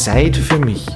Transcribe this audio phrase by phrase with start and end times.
[0.00, 0.86] Zeit für mich,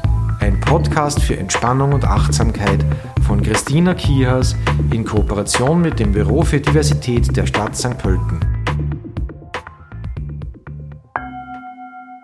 [0.40, 2.82] ein Podcast für Entspannung und Achtsamkeit
[3.26, 4.56] von Christina Kihas
[4.94, 7.98] in Kooperation mit dem Büro für Diversität der Stadt St.
[7.98, 8.40] Pölten.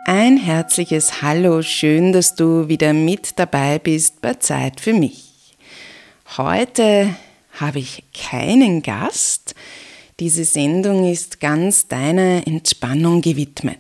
[0.07, 5.59] Ein herzliches Hallo, schön, dass du wieder mit dabei bist bei Zeit für mich.
[6.39, 7.15] Heute
[7.61, 9.55] habe ich keinen Gast.
[10.19, 13.77] Diese Sendung ist ganz deiner Entspannung gewidmet.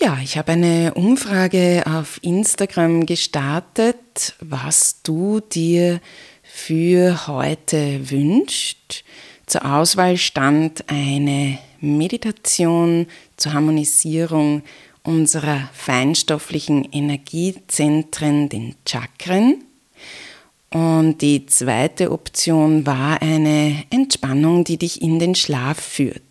[0.00, 6.00] Ja, ich habe eine Umfrage auf Instagram gestartet, was du dir
[6.44, 9.02] für heute wünschst.
[9.46, 14.62] Zur Auswahl stand eine Meditation zur Harmonisierung
[15.02, 19.64] unserer feinstofflichen Energiezentren, den Chakren.
[20.70, 26.22] Und die zweite Option war eine Entspannung, die dich in den Schlaf führt.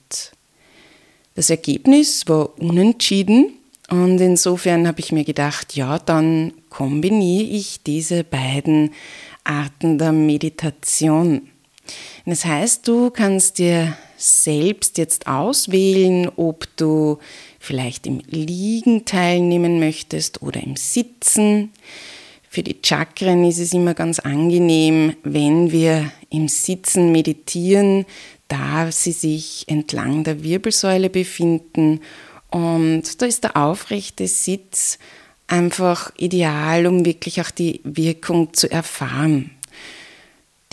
[1.36, 3.57] Das Ergebnis war unentschieden
[3.90, 8.92] und insofern habe ich mir gedacht, ja, dann kombiniere ich diese beiden
[9.44, 11.48] Arten der Meditation.
[12.26, 17.20] Das heißt, du kannst dir selbst jetzt auswählen, ob du
[17.60, 21.72] vielleicht im Liegen teilnehmen möchtest oder im Sitzen.
[22.50, 28.06] Für die Chakren ist es immer ganz angenehm, wenn wir im Sitzen meditieren,
[28.48, 32.02] da sie sich entlang der Wirbelsäule befinden.
[32.50, 35.00] Und da ist der aufrechte Sitz
[35.48, 39.52] einfach ideal, um wirklich auch die Wirkung zu erfahren.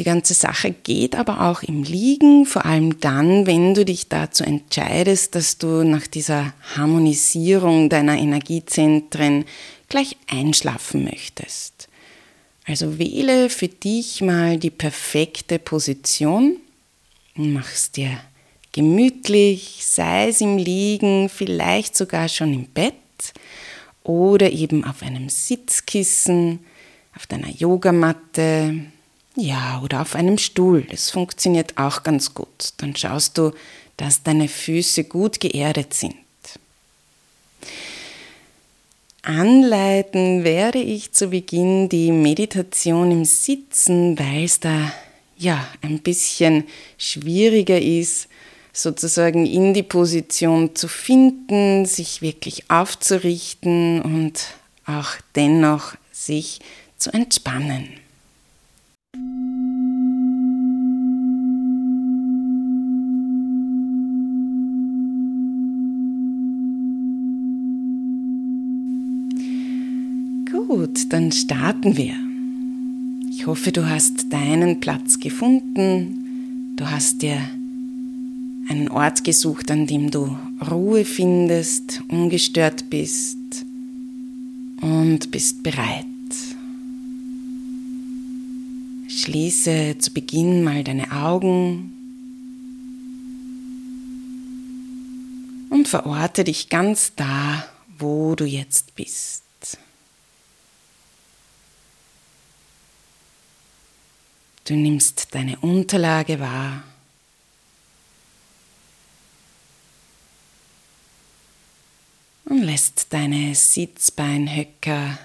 [0.01, 4.43] Die ganze Sache geht aber auch im Liegen, vor allem dann, wenn du dich dazu
[4.43, 9.45] entscheidest, dass du nach dieser Harmonisierung deiner Energiezentren
[9.89, 11.89] gleich einschlafen möchtest.
[12.67, 16.57] Also wähle für dich mal die perfekte Position
[17.37, 18.17] Mach's dir
[18.75, 22.93] gemütlich, sei es im Liegen, vielleicht sogar schon im Bett
[24.03, 26.59] oder eben auf einem Sitzkissen,
[27.15, 28.75] auf deiner Yogamatte,
[29.37, 30.83] ja, oder auf einem Stuhl.
[30.91, 32.75] Das funktioniert auch ganz gut.
[32.79, 33.53] Dann schaust du,
[33.97, 36.17] dass deine Füße gut geerdet sind.
[39.23, 44.93] Anleiten werde ich zu Beginn die Meditation im Sitzen, weil es da
[45.37, 46.65] ja, ein bisschen
[46.99, 48.29] schwieriger ist,
[48.75, 54.49] sozusagen in die Position zu finden, sich wirklich aufzurichten und
[54.85, 56.61] auch dennoch sich
[56.99, 57.89] zu entspannen.
[70.51, 72.15] Gut, dann starten wir.
[73.31, 76.75] Ich hoffe, du hast deinen Platz gefunden.
[76.77, 77.39] Du hast dir
[78.69, 80.39] einen Ort gesucht, an dem du
[80.71, 83.37] Ruhe findest, ungestört bist
[84.81, 86.05] und bist bereit.
[89.09, 91.93] Schließe zu Beginn mal deine Augen
[95.71, 97.65] und verorte dich ganz da,
[97.99, 99.43] wo du jetzt bist.
[104.65, 106.85] Du nimmst deine Unterlage wahr.
[112.65, 115.19] Lässt deine Sitzbeinhöcker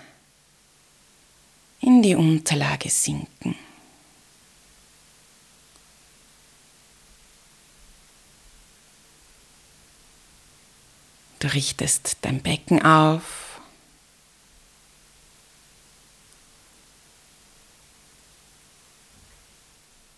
[1.82, 3.56] in die Unterlage sinken.
[11.40, 13.50] Du richtest dein Becken auf.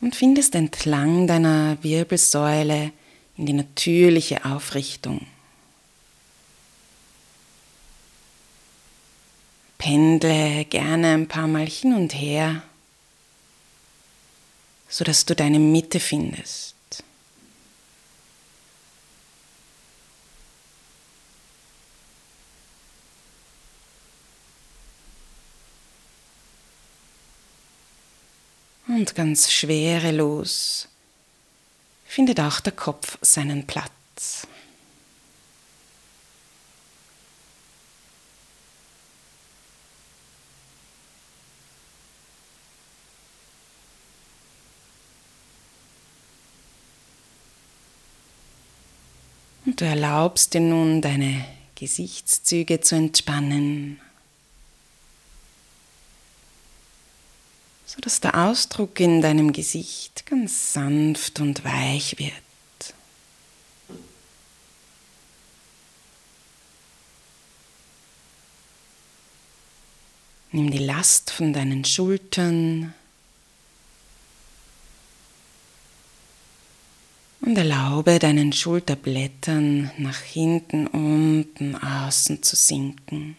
[0.01, 2.91] und findest entlang deiner Wirbelsäule
[3.37, 5.27] in die natürliche Aufrichtung.
[9.81, 12.61] Pendle gerne ein paar Mal hin und her,
[14.87, 16.75] sodass du deine Mitte findest.
[28.87, 30.87] und ganz schwerelos
[32.05, 34.45] findet auch der Kopf seinen Platz.
[49.63, 51.43] Und du erlaubst dir nun deine
[51.75, 53.99] Gesichtszüge zu entspannen
[57.93, 62.31] sodass der Ausdruck in deinem Gesicht ganz sanft und weich wird.
[70.53, 72.93] Nimm die Last von deinen Schultern
[77.51, 83.35] und erlaube deinen Schulterblättern nach hinten, unten, außen zu sinken.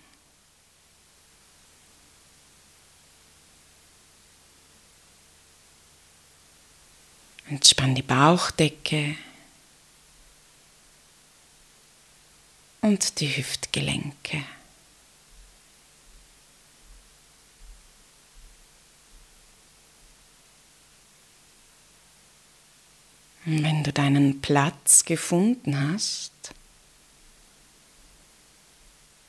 [7.48, 9.16] Entspann die Bauchdecke
[12.82, 14.44] und die Hüftgelenke.
[23.44, 26.32] Wenn du deinen Platz gefunden hast,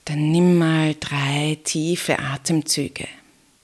[0.06, 3.08] dann nimm mal drei tiefe Atemzüge.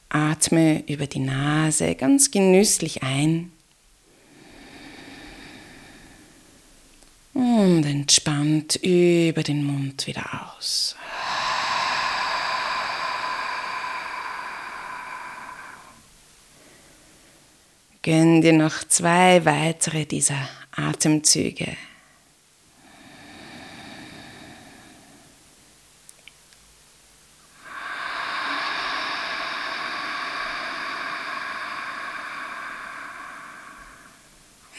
[0.09, 3.51] Atme über die Nase ganz genüsslich ein
[7.33, 10.95] und entspannt über den Mund wieder aus.
[18.01, 21.75] Gönn dir noch zwei weitere dieser Atemzüge.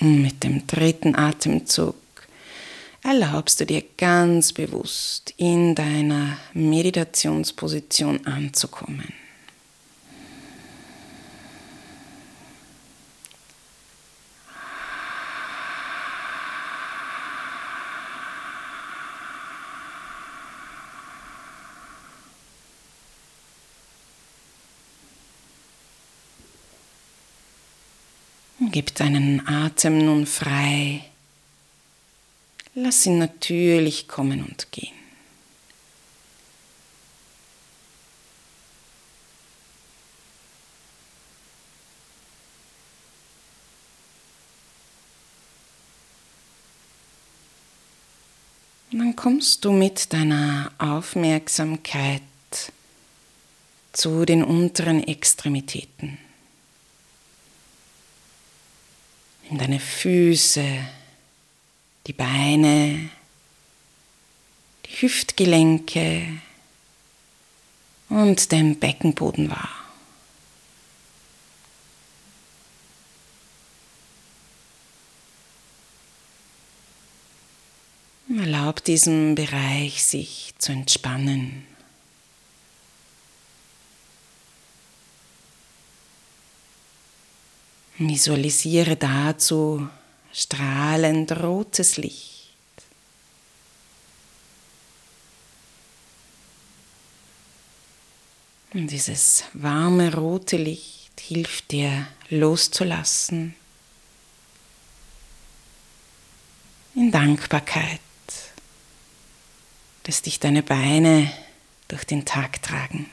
[0.03, 1.95] Mit dem dritten Atemzug
[3.03, 9.13] erlaubst du dir ganz bewusst in deiner Meditationsposition anzukommen.
[28.73, 31.05] Gib deinen Atem nun frei.
[32.75, 34.95] Lass ihn natürlich kommen und gehen.
[48.93, 52.23] Dann kommst du mit deiner Aufmerksamkeit
[53.93, 56.19] zu den unteren Extremitäten.
[59.51, 60.65] In deine Füße,
[62.07, 63.11] die Beine,
[64.87, 66.41] die Hüftgelenke
[68.09, 69.69] und den Beckenboden wahr.
[78.39, 81.67] Erlaub diesem Bereich sich zu entspannen.
[88.09, 89.87] Visualisiere dazu
[90.33, 92.49] strahlend rotes Licht.
[98.73, 103.55] Und dieses warme rote Licht hilft dir loszulassen
[106.95, 108.01] in Dankbarkeit,
[110.05, 111.31] dass dich deine Beine
[111.89, 113.11] durch den Tag tragen.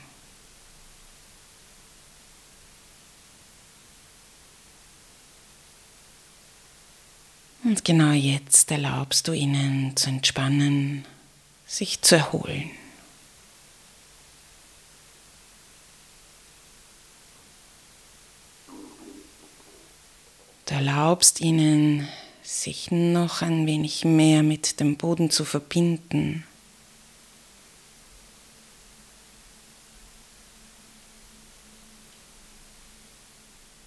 [7.68, 11.04] Und genau jetzt erlaubst du ihnen zu entspannen,
[11.66, 12.70] sich zu erholen.
[20.64, 22.08] Du erlaubst ihnen,
[22.42, 26.44] sich noch ein wenig mehr mit dem Boden zu verbinden.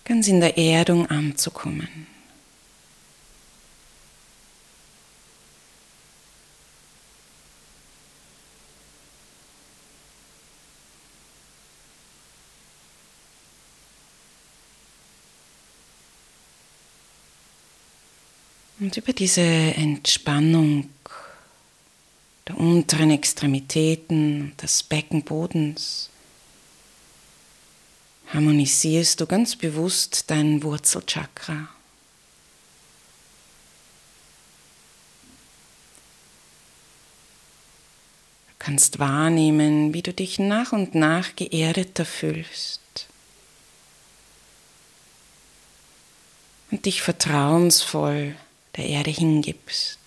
[0.06, 2.11] Ganz in der Erdung anzukommen.
[18.82, 20.90] Und über diese Entspannung
[22.48, 26.10] der unteren Extremitäten, des Beckenbodens,
[28.34, 31.70] harmonisierst du ganz bewusst dein Wurzelchakra.
[38.48, 42.82] Du kannst wahrnehmen, wie du dich nach und nach geerdeter fühlst.
[46.72, 48.36] Und dich vertrauensvoll
[48.76, 50.00] der Erde hingibst.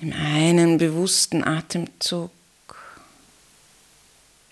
[0.00, 2.30] Im einen bewussten Atemzug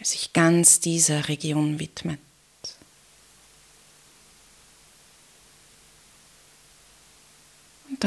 [0.02, 2.20] sich ganz dieser Region widmet.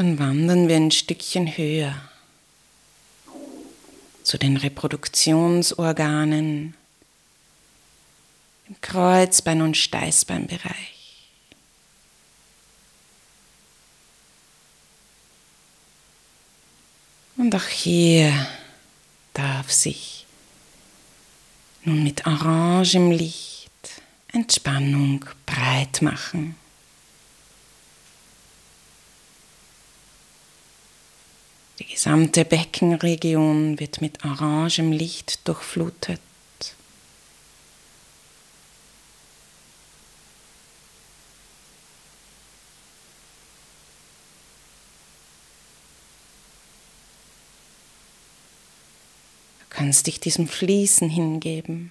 [0.02, 1.94] Dann wandern wir ein Stückchen höher
[4.24, 6.74] zu den Reproduktionsorganen
[8.66, 11.30] im Kreuzbein- und Steißbeinbereich.
[17.36, 18.32] Und auch hier
[19.34, 20.26] darf sich
[21.84, 23.70] nun mit orangem Licht
[24.32, 26.56] Entspannung breit machen.
[31.78, 36.20] Die gesamte Beckenregion wird mit orangem Licht durchflutet.
[49.60, 51.90] Du kannst dich diesem Fließen hingeben.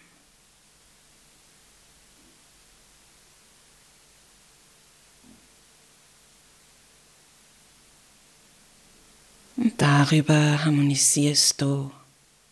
[9.58, 11.92] Und darüber harmonisierst du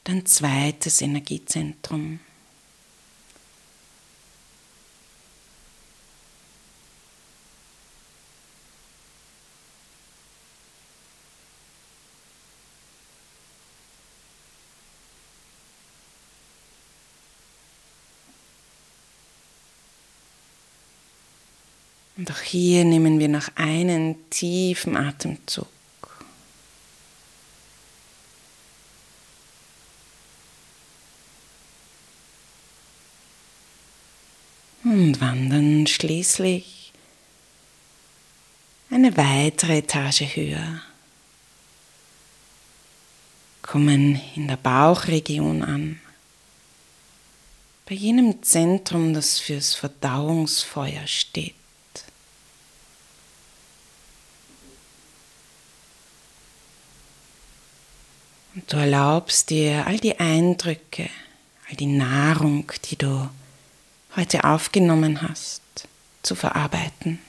[0.03, 2.19] dein zweites Energiezentrum.
[22.15, 25.78] Und auch hier nehmen wir noch einen tiefen Atemzug.
[35.19, 36.91] Wandern schließlich
[38.89, 40.81] eine weitere Etage höher,
[43.61, 45.99] kommen in der Bauchregion an,
[47.85, 51.55] bei jenem Zentrum, das fürs Verdauungsfeuer steht.
[58.53, 61.09] Und du erlaubst dir all die Eindrücke,
[61.69, 63.29] all die Nahrung, die du
[64.15, 65.61] heute aufgenommen hast,
[66.23, 67.19] zu verarbeiten.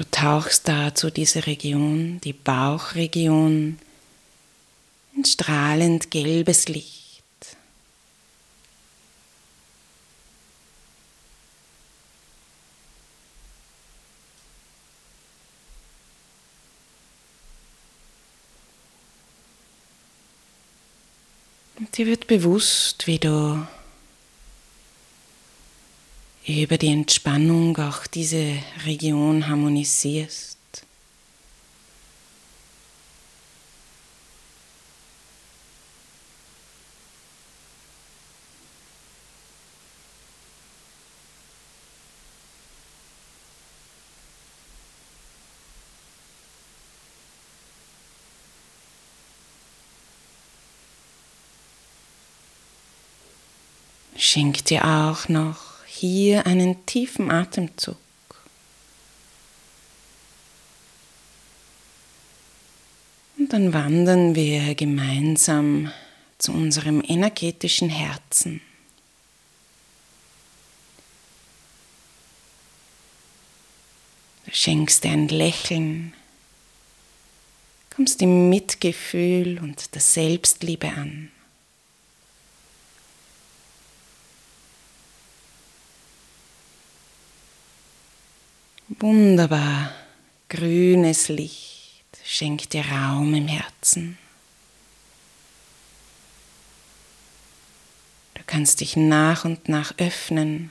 [0.00, 3.78] Du tauchst dazu diese Region, die Bauchregion,
[5.14, 7.20] in strahlend gelbes Licht.
[21.76, 23.66] Und dir wird bewusst, wie du
[26.46, 28.54] über die Entspannung auch diese
[28.84, 30.59] Region harmonisierst.
[54.22, 57.96] Schenk dir auch noch hier einen tiefen Atemzug.
[63.38, 65.90] Und dann wandern wir gemeinsam
[66.36, 68.60] zu unserem energetischen Herzen.
[74.44, 76.12] Du schenkst dir ein Lächeln,
[77.96, 81.32] kommst im Mitgefühl und der Selbstliebe an.
[89.02, 89.94] Wunderbar
[90.50, 94.18] grünes Licht schenkt dir Raum im Herzen.
[98.34, 100.70] Du kannst dich nach und nach öffnen,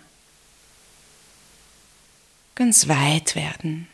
[2.54, 3.88] ganz weit werden.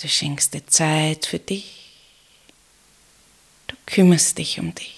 [0.11, 1.91] schenkst dir Zeit für dich.
[3.67, 4.97] Du kümmerst dich um dich.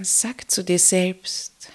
[0.00, 1.70] Sag zu dir selbst,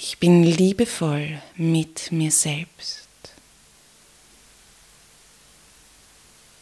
[0.00, 3.08] Ich bin liebevoll mit mir selbst.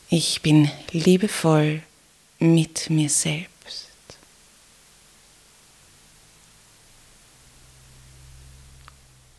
[0.08, 1.82] Ich bin liebevoll
[2.38, 3.88] mit mir selbst.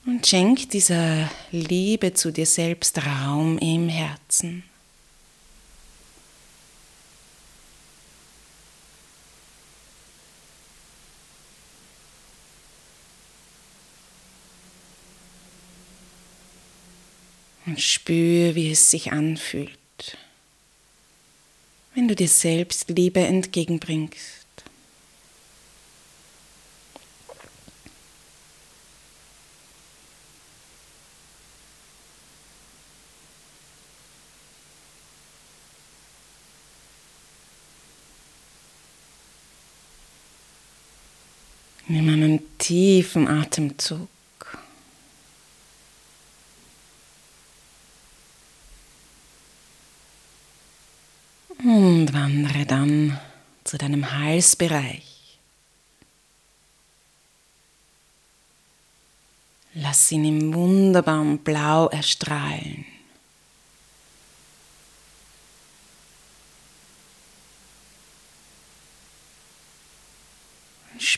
[0.06, 4.64] Und schenk dieser Liebe zu dir selbst Raum im Herzen.
[17.66, 19.70] Und spür, wie es sich anfühlt,
[21.96, 24.47] wenn du dir selbst Liebe entgegenbringst.
[41.90, 44.10] Nimm einen tiefen Atemzug.
[51.60, 53.20] Und wandere dann
[53.64, 55.40] zu deinem Halsbereich.
[59.74, 62.86] Lass ihn im wunderbaren Blau erstrahlen.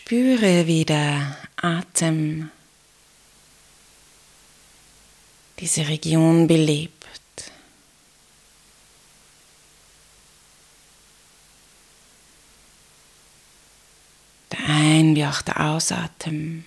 [0.10, 2.50] Spüre, wie der Atem
[5.60, 7.52] diese Region belebt.
[14.52, 16.66] Der Ein- wie auch der Ausatem.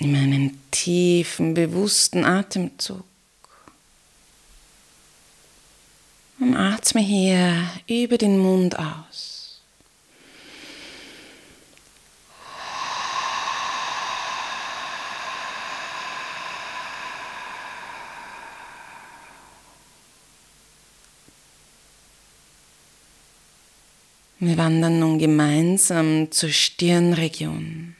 [0.00, 3.02] Nimm einen tiefen, bewussten Atemzug.
[6.38, 9.60] Und atme hier über den Mund aus.
[24.38, 27.97] Wir wandern nun gemeinsam zur Stirnregion.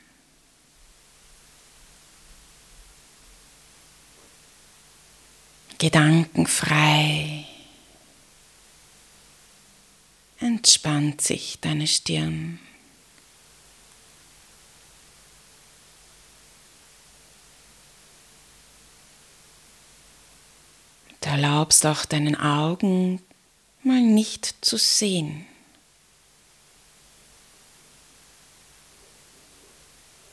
[5.78, 7.46] Gedankenfrei
[10.40, 12.58] entspannt sich deine Stirn.
[21.20, 23.20] Du erlaubst auch deinen Augen
[23.82, 25.46] mal nicht zu sehen.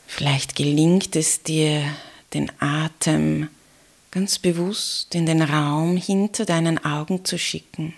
[0.06, 1.84] Vielleicht gelingt es dir,
[2.32, 3.48] den Atem
[4.10, 7.94] ganz bewusst in den Raum hinter deinen Augen zu schicken,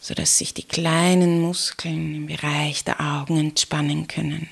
[0.00, 4.48] sodass sich die kleinen Muskeln im Bereich der Augen entspannen können.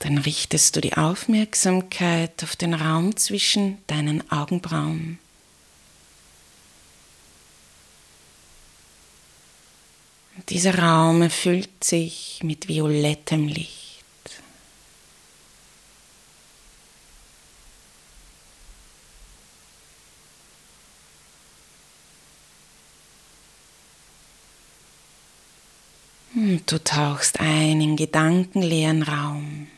[0.00, 5.18] Dann richtest du die Aufmerksamkeit auf den Raum zwischen deinen Augenbrauen.
[10.48, 14.04] Dieser Raum erfüllt sich mit violettem Licht.
[26.34, 29.68] Und du tauchst ein in gedankenleeren Raum.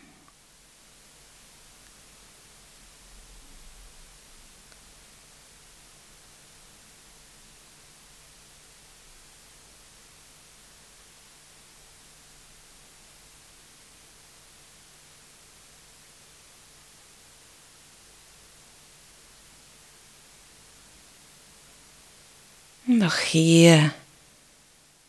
[22.93, 23.91] Und hier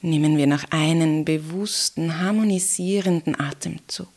[0.02, 4.08] nehmen wir noch einen bewussten, harmonisierenden Atemzug.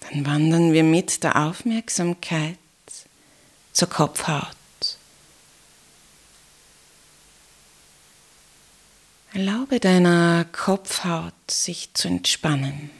[0.00, 2.58] Dann wandern wir mit der Aufmerksamkeit
[3.72, 4.59] zur Kopfhaut.
[9.32, 12.90] Erlaube deiner Kopfhaut sich zu entspannen.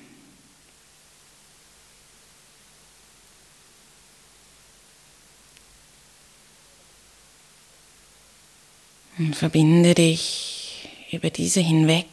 [9.19, 12.07] Und verbinde dich über diese hinweg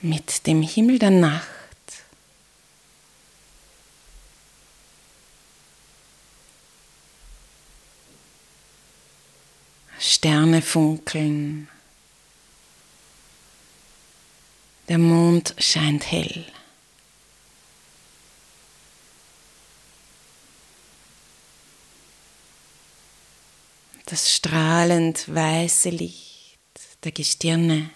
[0.00, 1.55] mit dem Himmel der Nacht
[9.98, 11.68] Sterne funkeln.
[14.88, 16.44] Der Mond scheint hell.
[24.06, 26.58] Das strahlend weiße Licht
[27.02, 27.90] der Gestirne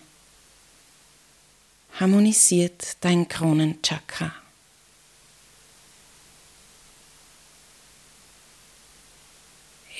[2.01, 4.40] harmonisiert dein Kronenchakra.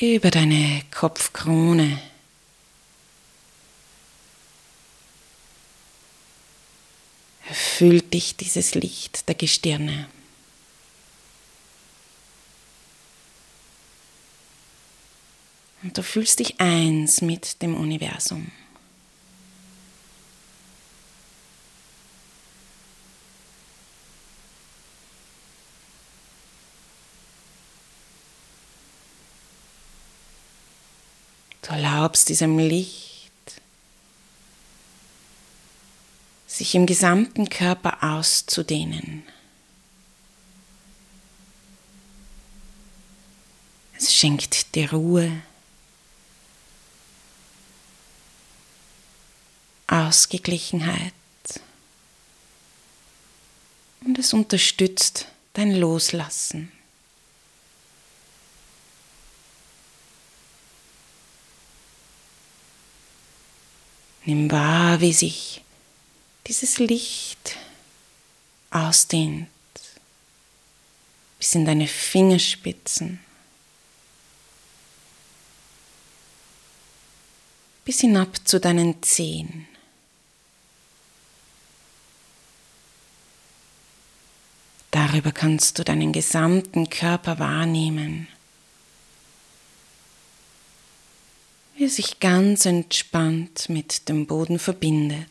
[0.01, 2.01] Über deine Kopfkrone
[7.47, 10.09] erfüllt dich dieses Licht der Gestirne.
[15.83, 18.51] Und du fühlst dich eins mit dem Universum.
[32.11, 33.31] Erlaubst diesem Licht
[36.49, 39.23] sich im gesamten Körper auszudehnen.
[43.97, 45.31] Es schenkt dir Ruhe,
[49.87, 51.15] Ausgeglichenheit
[54.01, 56.73] und es unterstützt dein Loslassen.
[64.31, 65.61] Nimm wahr, wie sich
[66.47, 67.57] dieses Licht
[68.71, 69.49] ausdehnt
[71.41, 73.19] bis in deine Fingerspitzen,
[77.85, 79.67] bis hinab zu deinen Zehen.
[84.93, 88.29] Darüber kannst du deinen gesamten Körper wahrnehmen,
[91.81, 95.27] wie er sich ganz entspannt mit dem Boden verbindet.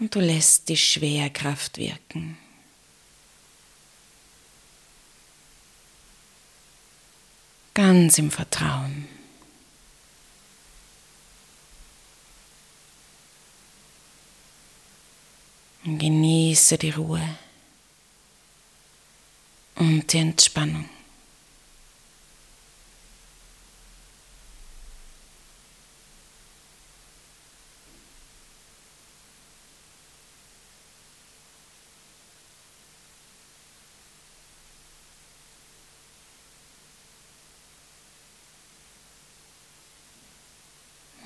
[0.00, 2.38] und du lässt die Schwerkraft wirken.
[7.74, 9.06] Ganz im Vertrauen.
[15.84, 17.38] Genieße die Ruhe
[19.76, 20.88] und die Entspannung.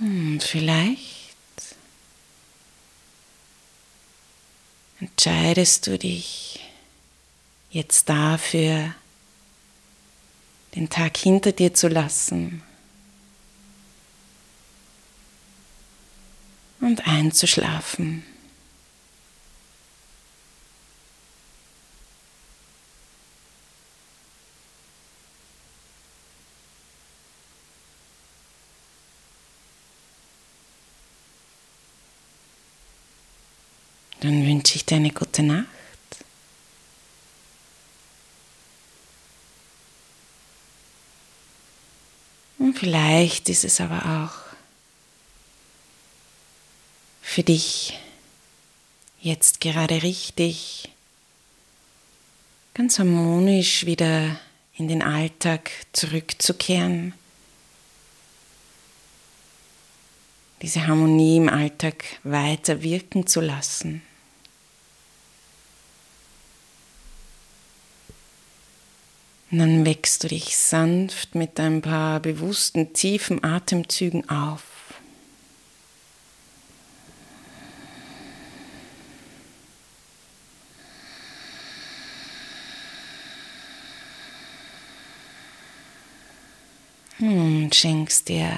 [0.02, 1.76] Und vielleicht
[5.52, 6.60] entscheidest du dich
[7.70, 8.94] jetzt dafür,
[10.74, 12.62] den Tag hinter dir zu lassen
[16.80, 18.22] und einzuschlafen.
[34.84, 35.66] Dir eine gute Nacht.
[42.58, 44.42] Und vielleicht ist es aber auch
[47.20, 47.98] für dich
[49.20, 50.90] jetzt gerade richtig,
[52.74, 54.38] ganz harmonisch wieder
[54.76, 57.14] in den Alltag zurückzukehren.
[60.60, 64.02] Diese Harmonie im Alltag weiter wirken zu lassen.
[69.52, 74.62] Und dann wächst du dich sanft mit ein paar bewussten, tiefen Atemzügen auf.
[87.18, 88.56] Und schenkst dir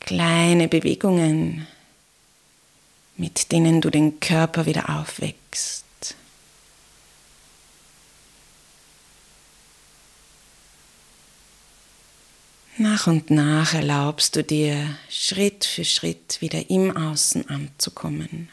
[0.00, 1.68] kleine Bewegungen,
[3.16, 5.85] mit denen du den Körper wieder aufwächst.
[12.96, 18.48] Nach und nach erlaubst du dir Schritt für Schritt wieder im Außen anzukommen,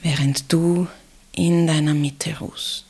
[0.00, 0.86] während du
[1.32, 2.86] in deiner Mitte ruhst.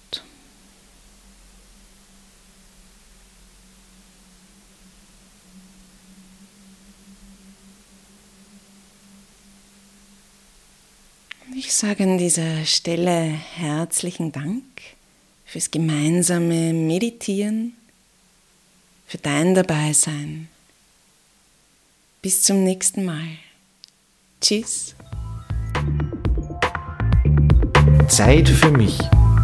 [11.56, 13.22] Ich sage an dieser Stelle
[13.54, 14.64] herzlichen Dank
[15.52, 17.74] fürs gemeinsame Meditieren,
[19.06, 20.48] für dein Dabeisein.
[22.22, 23.36] Bis zum nächsten Mal.
[24.40, 24.94] Tschüss.
[28.08, 28.98] Zeit für mich.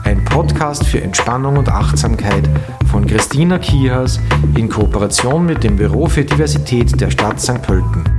[0.05, 2.49] Ein Podcast für Entspannung und Achtsamkeit
[2.91, 4.19] von Christina Kihas
[4.57, 7.61] in Kooperation mit dem Büro für Diversität der Stadt St.
[7.61, 8.18] Pölten.